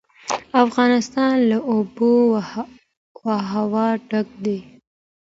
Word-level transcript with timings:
افغانستان 0.65 1.33
له 1.49 1.57
آب 1.77 1.95
وهوا 3.51 3.87
ډک 4.09 4.27
دی. 4.45 4.59